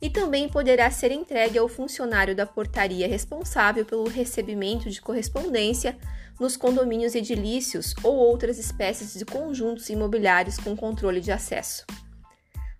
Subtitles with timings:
[0.00, 5.96] e também poderá ser entregue ao funcionário da portaria responsável pelo recebimento de correspondência
[6.38, 11.84] nos condomínios edilícios ou outras espécies de conjuntos imobiliários com controle de acesso.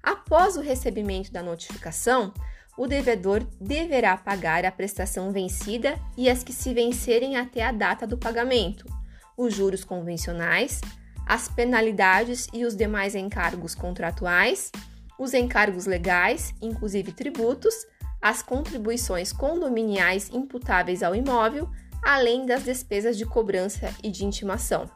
[0.03, 2.33] Após o recebimento da notificação,
[2.77, 8.07] o devedor deverá pagar a prestação vencida e as que se vencerem até a data
[8.07, 8.87] do pagamento,
[9.37, 10.81] os juros convencionais,
[11.27, 14.71] as penalidades e os demais encargos contratuais,
[15.19, 17.75] os encargos legais, inclusive tributos,
[18.23, 21.69] as contribuições condominiais imputáveis ao imóvel,
[22.03, 24.89] além das despesas de cobrança e de intimação.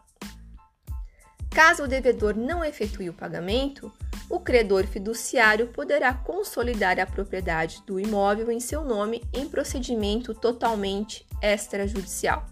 [1.50, 3.92] Caso o devedor não efetue o pagamento,
[4.28, 11.26] o credor fiduciário poderá consolidar a propriedade do imóvel em seu nome em procedimento totalmente
[11.42, 12.46] extrajudicial.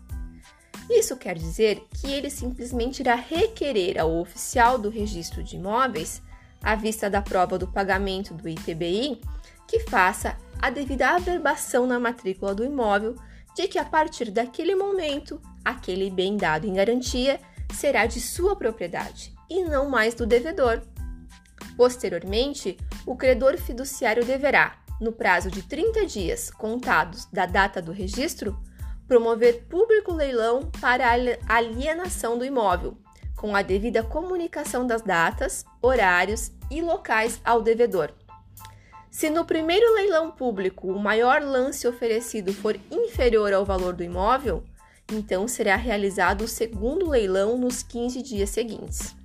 [0.91, 6.23] Isso quer dizer que ele simplesmente irá requerer ao oficial do registro de imóveis,
[6.63, 9.21] à vista da prova do pagamento do ITBI,
[9.67, 13.15] que faça a devida averbação na matrícula do imóvel
[13.55, 17.39] de que a partir daquele momento aquele bem dado em garantia
[17.75, 20.83] será de sua propriedade e não mais do devedor.
[21.77, 28.59] Posteriormente, o credor fiduciário deverá, no prazo de 30 dias contados da data do registro,
[29.09, 31.11] promover público leilão para
[31.49, 32.97] alienação do imóvel,
[33.35, 38.13] com a devida comunicação das datas, horários e locais ao devedor.
[39.11, 44.63] Se no primeiro leilão público o maior lance oferecido for inferior ao valor do imóvel,
[45.11, 49.17] então será realizado o segundo leilão nos 15 dias seguintes.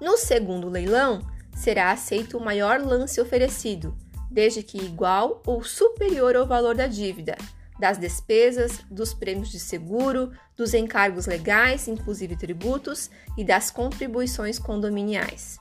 [0.00, 1.20] No segundo leilão,
[1.54, 3.96] será aceito o maior lance oferecido,
[4.28, 7.36] desde que igual ou superior ao valor da dívida,
[7.78, 15.58] das despesas, dos prêmios de seguro, dos encargos legais, inclusive tributos, e das contribuições condominiais.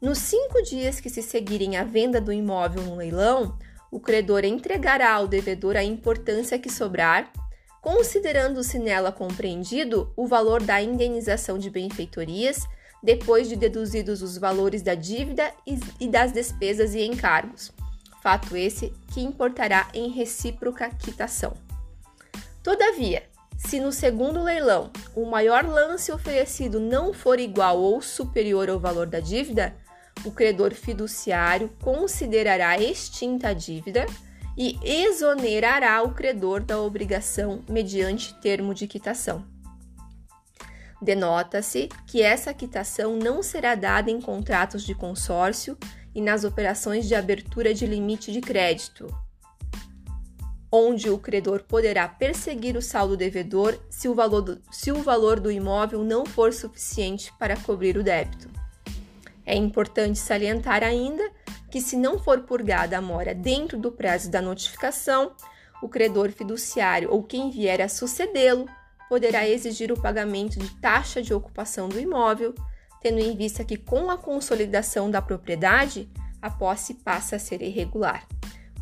[0.00, 3.56] Nos cinco dias que se seguirem a venda do imóvel no leilão,
[3.90, 7.32] o credor entregará ao devedor a importância que sobrar,
[7.80, 12.66] considerando-se nela compreendido o valor da indenização de benfeitorias,
[13.02, 15.52] depois de deduzidos os valores da dívida
[16.00, 17.72] e das despesas e encargos
[18.22, 21.54] fato esse que importará em recíproca quitação.
[22.62, 23.22] Todavia,
[23.56, 29.06] se no segundo leilão o maior lance oferecido não for igual ou superior ao valor
[29.06, 29.74] da dívida,
[30.24, 34.06] o credor fiduciário considerará extinta a dívida
[34.56, 39.44] e exonerará o credor da obrigação mediante termo de quitação.
[41.00, 45.78] Denota-se que essa quitação não será dada em contratos de consórcio
[46.18, 49.06] e nas operações de abertura de limite de crédito,
[50.70, 55.38] onde o credor poderá perseguir o saldo devedor se o valor do, se o valor
[55.38, 58.50] do imóvel não for suficiente para cobrir o débito.
[59.46, 61.22] É importante salientar ainda
[61.70, 65.36] que, se não for purgada a mora dentro do prazo da notificação,
[65.80, 68.66] o credor fiduciário ou quem vier a sucedê-lo
[69.08, 72.56] poderá exigir o pagamento de taxa de ocupação do imóvel
[73.00, 76.08] tendo em vista que, com a consolidação da propriedade,
[76.40, 78.26] a posse passa a ser irregular.